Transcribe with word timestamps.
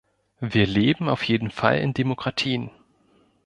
Wir 0.39 0.65
leben 0.65 1.09
auf 1.09 1.21
jeden 1.21 1.51
Fall 1.51 1.77
in 1.77 1.93
Demokratien. 1.93 2.71